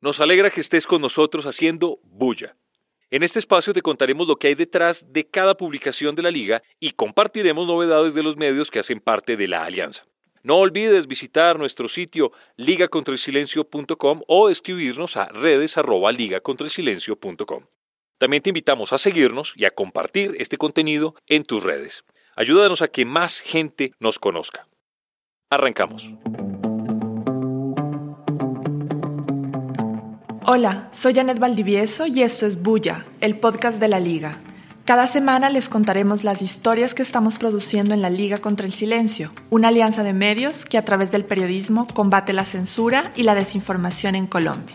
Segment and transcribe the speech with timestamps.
[0.00, 2.56] Nos alegra que estés con nosotros haciendo bulla.
[3.10, 6.62] En este espacio te contaremos lo que hay detrás de cada publicación de la liga
[6.78, 10.04] y compartiremos novedades de los medios que hacen parte de la alianza.
[10.44, 15.74] No olvides visitar nuestro sitio ligacontraelsilencio.com o escribirnos a redes
[18.18, 22.04] También te invitamos a seguirnos y a compartir este contenido en tus redes.
[22.36, 24.68] Ayúdanos a que más gente nos conozca.
[25.50, 26.08] Arrancamos.
[30.50, 34.38] Hola, soy Janet Valdivieso y esto es Bulla, el podcast de la Liga.
[34.86, 39.30] Cada semana les contaremos las historias que estamos produciendo en la Liga contra el Silencio,
[39.50, 44.14] una alianza de medios que a través del periodismo combate la censura y la desinformación
[44.14, 44.74] en Colombia.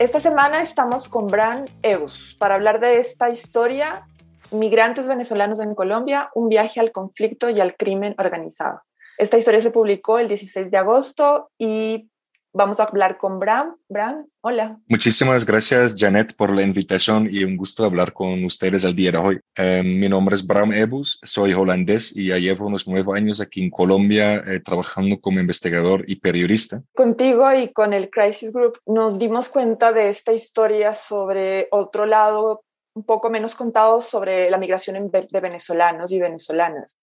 [0.00, 4.08] Esta semana estamos con Bran Eus para hablar de esta historia
[4.52, 8.82] Migrantes venezolanos en Colombia, un viaje al conflicto y al crimen organizado.
[9.18, 12.10] Esta historia se publicó el 16 de agosto y
[12.52, 13.76] vamos a hablar con Bram.
[13.88, 14.78] Bram, hola.
[14.88, 19.18] Muchísimas gracias, Janet, por la invitación y un gusto hablar con ustedes el día de
[19.18, 19.40] hoy.
[19.56, 23.62] Eh, mi nombre es Bram Ebus, soy holandés y ya llevo unos nueve años aquí
[23.62, 26.82] en Colombia eh, trabajando como investigador y periodista.
[26.94, 32.62] Contigo y con el Crisis Group nos dimos cuenta de esta historia sobre otro lado
[33.00, 36.96] un poco menos contados sobre la migración de venezolanos y venezolanas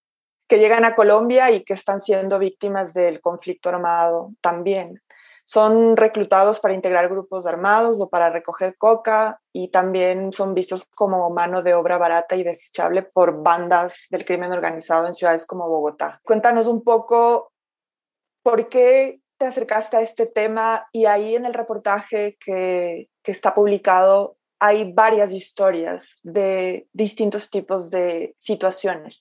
[0.48, 5.02] que llegan a Colombia y que están siendo víctimas del conflicto armado también.
[5.44, 11.30] Son reclutados para integrar grupos armados o para recoger coca y también son vistos como
[11.30, 16.20] mano de obra barata y desechable por bandas del crimen organizado en ciudades como Bogotá.
[16.24, 17.52] Cuéntanos un poco
[18.44, 23.54] por qué te acercaste a este tema y ahí en el reportaje que, que está
[23.54, 29.20] publicado hay varias historias de distintos tipos de situaciones.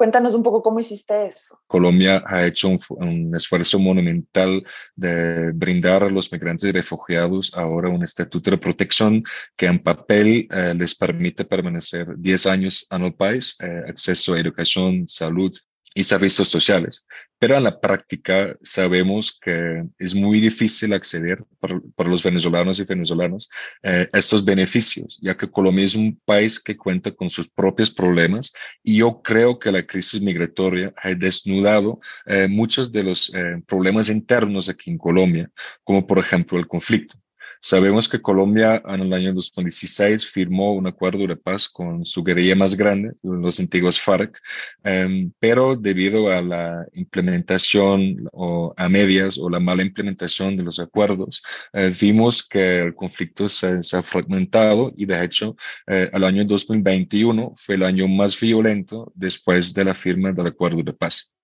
[0.00, 1.60] Cuéntanos un poco cómo hiciste eso.
[1.66, 4.64] Colombia ha hecho un, esfuerzo monumental
[4.96, 9.22] de brindar a los migrantes y refugiados ahora un estatuto de protección
[9.56, 14.40] que en papel eh, les permite permanecer 10 años en el país, eh, acceso a
[14.40, 15.52] educación, salud,
[15.94, 17.04] y servicios sociales.
[17.38, 23.48] Pero en la práctica sabemos que es muy difícil acceder para, los venezolanos y venezolanas
[23.82, 28.52] eh, estos beneficios, ya que Colombia es un país que cuenta con sus propios problemas
[28.82, 34.08] y yo creo que la crisis migratoria ha desnudado eh, muchos de los eh, problemas
[34.08, 35.50] internos aquí en Colombia,
[35.82, 37.16] como por ejemplo el conflicto.
[37.62, 42.56] Sabemos que Colombia en el año 2016 firmó un acuerdo de paz con su guerrilla
[42.56, 44.38] más grande, los antiguos FARC,
[44.82, 50.80] em, pero debido a la implementación o a medias o la mala implementación de los
[50.80, 51.42] acuerdos,
[51.74, 55.54] eh, vimos que el conflicto se, ha fragmentado y de hecho
[55.86, 60.82] eh, el año 2021 fue el año más violento después de la firma del acuerdo
[60.82, 61.34] de paz.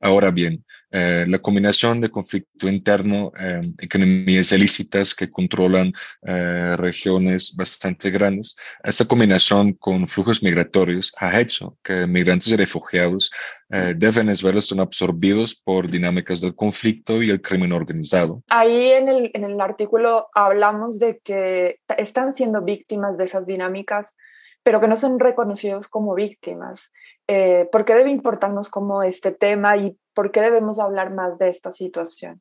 [0.00, 0.64] Ahora bien,
[0.96, 8.54] eh, la combinación de conflicto interno, eh, economías ilícitas que controlan eh, regiones bastante grandes,
[8.84, 13.32] esta combinación con flujos migratorios ha hecho que migrantes y refugiados
[13.66, 18.44] de Venezuela son absorbidos por dinámicas del conflicto y el crimen organizado.
[18.48, 24.14] Ahí en el, en el artículo hablamos de que están siendo víctimas de esas dinámicas
[24.62, 26.92] pero que no son reconocidos como víctimas.
[27.26, 31.72] ¿Por qué debe importarnos como este tema y por qué debemos hablar más de esta
[31.72, 32.40] situación?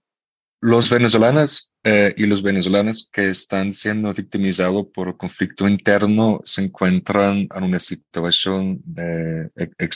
[0.61, 7.49] Los venezolanos eh, y los venezolanos que están siendo victimizados por conflicto interno se encuentran
[7.53, 9.49] en una situación de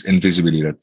[0.08, 0.76] invisibilidad.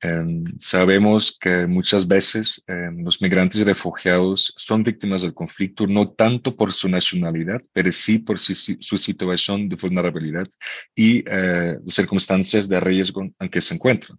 [0.00, 6.10] Em, sabemos que muchas veces em, los migrantes y refugiados son víctimas del conflicto no
[6.10, 10.46] tanto por su nacionalidad, pero sí por su, situación de vulnerabilidad
[10.94, 14.18] y eh, circunstancias de riesgo en que se encuentran.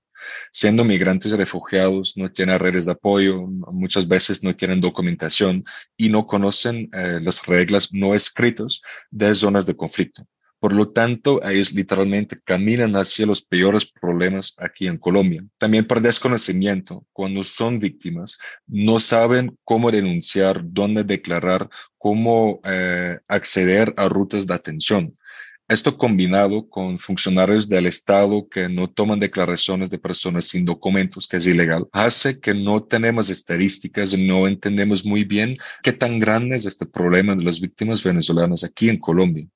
[0.52, 5.64] Siendo migrantes y refugiados, no tienen redes de apoyo, muchas veces no tienen documentación
[5.96, 10.28] y no conocen eh, las reglas no escritas de zonas de conflicto.
[10.60, 15.44] Por lo tanto, ellos literalmente caminan hacia los peores problemas aquí en Colombia.
[15.58, 23.94] También por desconocimiento, cuando son víctimas, no saben cómo denunciar, dónde declarar, cómo eh, acceder
[23.96, 25.18] a rutas de atención.
[25.70, 31.38] Esto combinado con funcionarios del Estado que no toman declaraciones de personas sin documentos, que
[31.38, 36.56] es ilegal, hace que no tenemos estadísticas y no entendemos muy bien qué tan grande
[36.56, 39.48] es este problema de las víctimas venezolanas aquí en Colombia.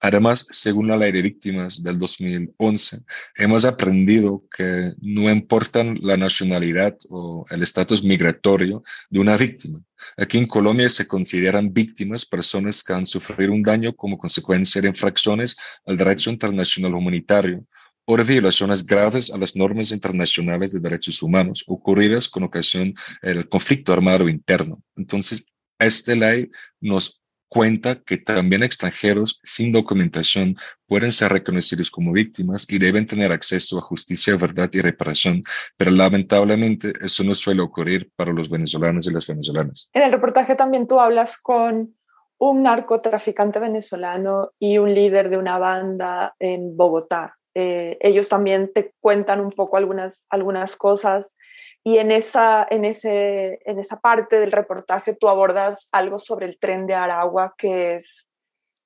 [0.00, 2.98] Además, según la ley de víctimas del 2011,
[3.36, 9.80] hemos aprendido que no importan la nacionalidad o el estatus migratorio de una víctima.
[10.16, 14.88] Aquí en Colombia se consideran víctimas personas que han sufrido un daño como consecuencia de
[14.88, 15.56] infracciones
[15.86, 17.66] al derecho internacional humanitario
[18.06, 23.92] o violaciones graves a las normas internacionales de derechos humanos ocurridas con ocasión del conflicto
[23.92, 24.82] armado interno.
[24.96, 25.46] Entonces,
[25.78, 26.50] esta ley
[26.80, 27.19] nos
[27.50, 30.56] cuenta que también extranjeros sin documentación
[30.86, 35.42] pueden ser reconocidos como víctimas y deben tener acceso a justicia, verdad y reparación,
[35.76, 39.90] pero lamentablemente eso no suele ocurrir para los venezolanos y las venezolanas.
[39.92, 41.96] En el reportaje también tú hablas con
[42.38, 47.36] un narcotraficante venezolano y un líder de una banda en Bogotá.
[47.54, 51.36] Eh, ellos también te cuentan un poco algunas, algunas cosas
[51.82, 56.58] y en esa, en, ese, en esa parte del reportaje tú abordas algo sobre el
[56.58, 58.28] tren de Aragua, que es,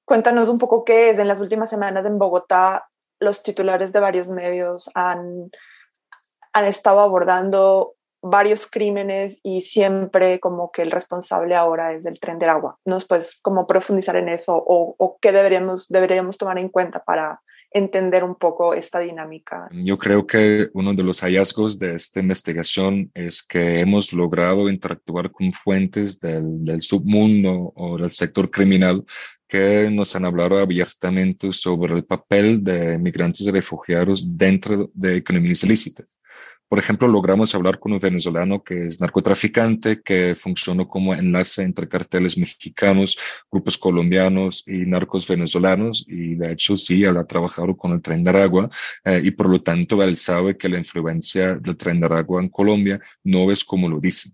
[0.04, 1.18] cuéntanos un poco qué es.
[1.18, 2.86] En las últimas semanas en Bogotá,
[3.18, 5.50] los titulares de varios medios han,
[6.52, 12.38] han estado abordando varios crímenes y siempre como que el responsable ahora es del tren
[12.38, 12.78] de Aragua.
[12.84, 17.42] ¿Nos puedes como profundizar en eso o, qué deberíamos, deberíamos tomar en cuenta para
[17.74, 19.68] entender un poco esta dinámica.
[19.72, 25.32] Yo creo que uno de los hallazgos de esta investigación es que hemos logrado interactuar
[25.32, 29.04] con fuentes del, submundo o del sector criminal
[29.48, 35.64] que nos han hablado abiertamente sobre el papel de migrantes y refugiados dentro de economías
[35.64, 36.06] ilícitas.
[36.68, 41.88] Por ejemplo, logramos hablar con un venezolano que es narcotraficante, que funcionó como enlace entre
[41.88, 43.16] carteles mexicanos,
[43.50, 46.04] grupos colombianos y narcos venezolanos.
[46.08, 48.70] Y de hecho, sí, él ha trabajado con el tren de Aragua
[49.04, 52.48] eh, y por lo tanto él sabe que la influencia del tren de Aragua en
[52.48, 54.32] Colombia no es como lo dicen.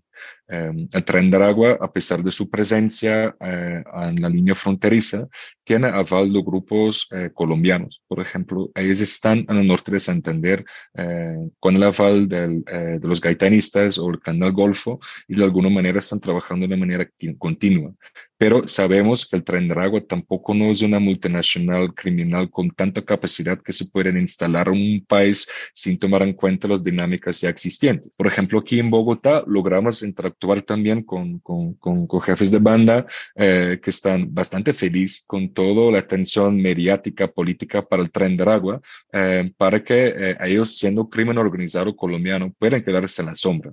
[0.51, 5.29] Em, el tren de Aragua, a pesar de su presencia eh, en la línea fronteriza,
[5.63, 8.01] tiene aval de grupos eh, colombianos.
[8.05, 10.65] Por ejemplo, ellos están en el norte de Santander
[10.95, 15.69] eh, con el aval del, de los gaitanistas o el canal Golfo y de alguna
[15.69, 17.93] manera están trabajando de manera continua.
[18.37, 23.01] Pero sabemos que el tren de Aragua tampoco no es una multinacional criminal con tanta
[23.03, 27.49] capacidad que se pueden instalar en un país sin tomar en cuenta las dinámicas ya
[27.49, 28.11] existentes.
[28.17, 30.01] Por ejemplo, aquí en Bogotá logramos
[30.41, 33.05] interactuar también con, con, con, jefes de banda
[33.35, 38.43] eh, que están bastante felices con toda la atención mediática, política para el tren de
[38.43, 38.81] Aragua,
[39.13, 43.71] eh, para que eh, ellos, siendo crimen organizado colombiano, puedan quedarse en la sombra.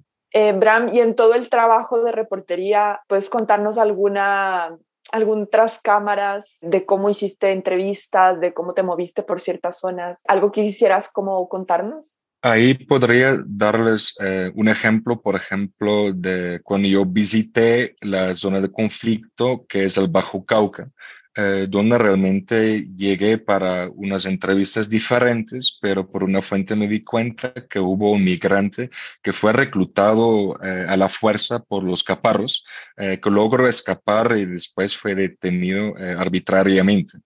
[0.55, 4.77] Bram, y en todo el trabajo de reportería, ¿puedes contarnos alguna
[5.11, 10.53] algún tras cámaras de cómo hiciste entrevistas, de cómo te moviste por ciertas zonas, algo
[10.53, 12.21] que quisieras como contarnos?
[12.41, 18.71] Ahí podría darles eh, un ejemplo, por ejemplo, de cuando yo visité la zona de
[18.71, 20.89] conflicto, que es el Bajo Cauca,
[21.37, 27.53] eh, donde realmente llegué para unas entrevistas diferentes, pero por una fuente me di cuenta
[27.69, 28.89] que hubo un migrante
[29.21, 32.65] que fue reclutado eh, a la fuerza por los caparros,
[32.97, 37.19] que logró escapar y después fue detenido arbitrariamente.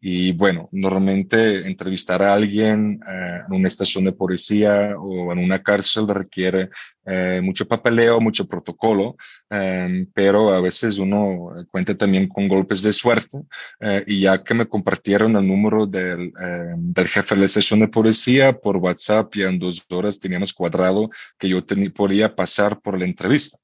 [0.00, 5.62] Y bueno, normalmente entrevistar a alguien eh, en una estación de policía o en una
[5.62, 6.70] cárcel requiere
[7.04, 9.16] eh, mucho papeleo, mucho protocolo,
[9.50, 13.38] em, pero a veces uno cuenta también con golpes de suerte.
[13.80, 17.80] Eh, y ya que me compartieron el número del, em, del jefe de la estación
[17.80, 21.62] de policía por WhatsApp, ya en dos horas teníamos cuadrado que yo
[21.94, 23.58] podía pasar por la entrevista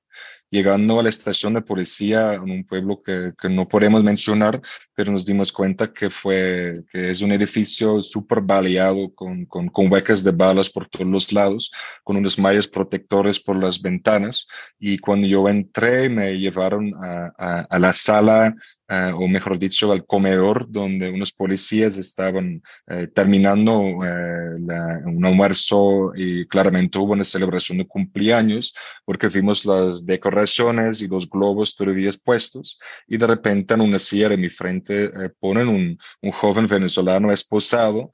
[0.50, 4.60] llegando a la estación de policía en un pueblo que, que, no podemos mencionar,
[4.94, 9.92] pero nos dimos cuenta que fue, que es un edificio súper baleado con, con, con,
[9.92, 11.72] huecas de balas por todos los lados,
[12.04, 14.46] con unos mallas protectores por las ventanas.
[14.78, 18.54] Y cuando yo entré, me llevaron a, a, a la sala
[18.88, 25.26] Uh, o mejor dicho, al comedor donde unos policías estaban uh, terminando uh, la, un
[25.26, 31.74] almuerzo y claramente hubo una celebración de cumpleaños porque vimos las decoraciones y los globos
[31.74, 32.78] todavía puestos
[33.08, 38.12] y de repente en una silla de mi frente ponen un, un, joven venezolano esposado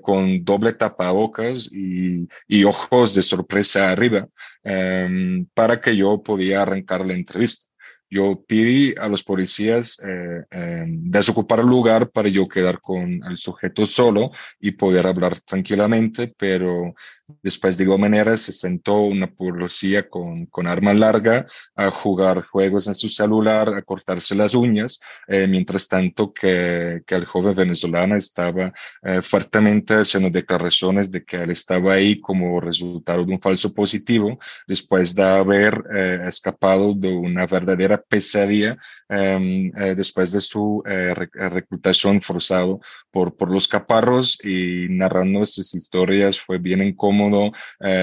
[0.00, 4.26] con doble tapabocas y, y, ojos de sorpresa arriba
[4.64, 7.73] um, para que yo podía arrancar la entrevista
[8.10, 13.36] yo pedí a los policías eh, eh, desocupar el lugar para yo quedar con el
[13.36, 14.30] sujeto solo
[14.60, 16.94] y poder hablar tranquilamente, pero
[17.42, 22.86] Después, de igual manera, se sentó una policía con, con arma larga a jugar juegos
[22.86, 28.14] en su celular, a cortarse las uñas, eh, mientras tanto que, que, el joven venezolano
[28.14, 33.72] estaba eh, fuertemente haciendo declaraciones de que él estaba ahí como resultado de un falso
[33.72, 38.76] positivo, después de haber eh, escapado de una verdadera pesadilla
[39.16, 42.80] eh, después de su eh, reclutación forzado
[43.10, 47.52] por, por los caparros y narrando estas historias fue bien incómodo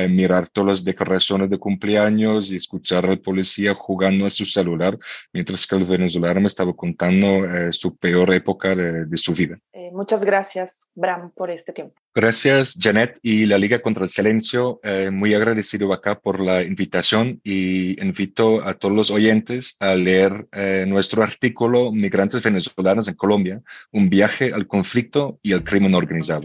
[0.10, 4.98] mirar todas las decoraciones de cumpleaños y escuchar al policía jugando a su celular
[5.34, 9.58] mientras que el venezolano me estaba contando su peor época de, de su vida.
[9.91, 12.01] muchas gracias, Bram, por este tiempo.
[12.13, 14.82] Gracias, Janet y la Liga contra el Silencio.
[14.84, 20.46] Eh, muy agradecido acá por la invitación y invito a todos los oyentes a leer
[20.51, 23.60] eh, nuestro artículo Migrantes venezolanos en Colombia,
[23.91, 26.43] un viaje al conflicto y al crimen organizado.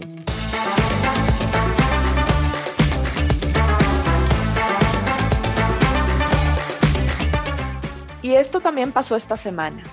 [8.23, 9.83] Y esto también pasó esta semana.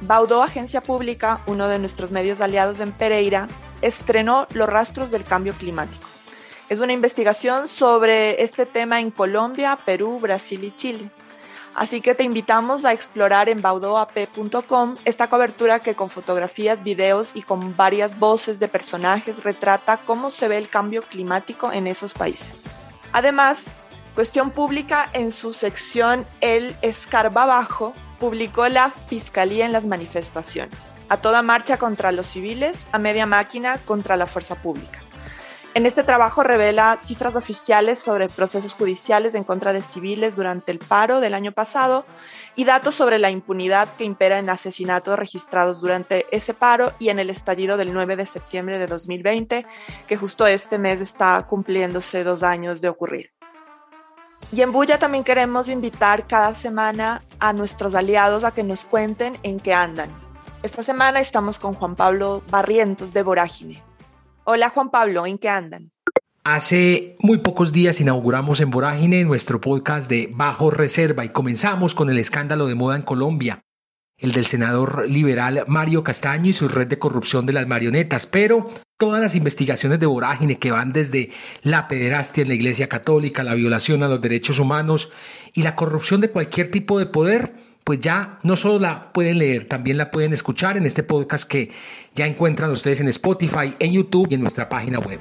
[0.00, 3.46] Baudó Agencia Pública, uno de nuestros medios aliados en Pereira,
[3.82, 6.08] estrenó Los rastros del cambio climático.
[6.68, 11.08] Es una investigación sobre este tema en Colombia, Perú, Brasil y Chile.
[11.78, 17.42] Así que te invitamos a explorar en baudoap.com esta cobertura que con fotografías, videos y
[17.42, 22.48] con varias voces de personajes retrata cómo se ve el cambio climático en esos países.
[23.12, 23.60] Además,
[24.16, 30.76] Cuestión Pública en su sección El Escarba Bajo publicó la Fiscalía en las manifestaciones
[31.08, 34.98] a toda marcha contra los civiles, a media máquina contra la fuerza pública.
[35.78, 40.80] En este trabajo revela cifras oficiales sobre procesos judiciales en contra de civiles durante el
[40.80, 42.04] paro del año pasado
[42.56, 47.20] y datos sobre la impunidad que impera en asesinatos registrados durante ese paro y en
[47.20, 49.66] el estallido del 9 de septiembre de 2020,
[50.08, 53.30] que justo este mes está cumpliéndose dos años de ocurrir.
[54.50, 59.38] Y en Bulla también queremos invitar cada semana a nuestros aliados a que nos cuenten
[59.44, 60.10] en qué andan,
[60.64, 63.87] esta semana estamos con Juan Pablo Barrientos de Vorágine.
[64.50, 65.92] Hola Juan Pablo, ¿en qué andan?
[66.42, 72.08] Hace muy pocos días inauguramos en Vorágine nuestro podcast de Bajo Reserva y comenzamos con
[72.08, 73.60] el escándalo de moda en Colombia,
[74.16, 78.70] el del senador liberal Mario Castaño y su red de corrupción de las marionetas, pero
[78.96, 81.28] todas las investigaciones de Vorágine que van desde
[81.60, 85.12] la pederastia en la Iglesia Católica, la violación a los derechos humanos
[85.52, 87.52] y la corrupción de cualquier tipo de poder,
[87.88, 91.70] pues ya no solo la pueden leer, también la pueden escuchar en este podcast que
[92.14, 95.18] ya encuentran ustedes en Spotify, en YouTube y en nuestra página web.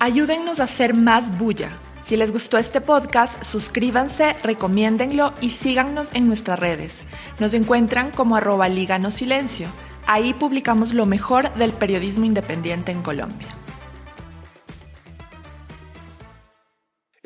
[0.00, 1.68] Ayúdennos a hacer más bulla.
[2.02, 6.96] Si les gustó este podcast, suscríbanse, recomiéndenlo y síganos en nuestras redes.
[7.38, 9.68] Nos encuentran como arroba Liga Silencio.
[10.08, 13.57] Ahí publicamos lo mejor del periodismo independiente en Colombia.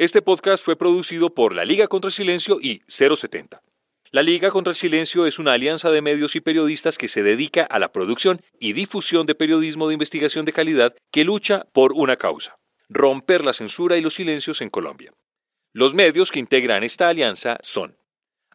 [0.03, 3.63] Este podcast fue producido por la Liga contra el Silencio y 070.
[4.11, 7.63] La Liga contra el Silencio es una alianza de medios y periodistas que se dedica
[7.63, 12.17] a la producción y difusión de periodismo de investigación de calidad que lucha por una
[12.17, 12.57] causa,
[12.89, 15.13] romper la censura y los silencios en Colombia.
[15.73, 17.97] Los medios que integran esta alianza son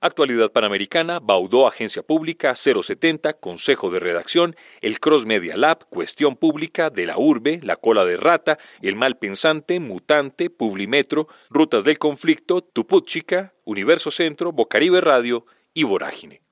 [0.02, 6.90] Actualidad Panamericana, Baudó Agencia Pública, 070, Consejo de Redacción, el Cross Media Lab, Cuestión Pública,
[6.90, 12.62] de la Urbe, La Cola de Rata, El Mal Pensante, Mutante, Publimetro, Rutas del Conflicto,
[12.62, 16.47] Tuputchica, Universo Centro, Bocaribe Radio y Vorágine.